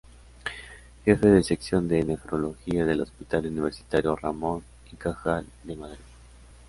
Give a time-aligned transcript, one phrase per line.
[1.05, 5.99] Jefe de Sección de Nefrología del Hospital Universitario Ramón y Cajal de Madrid.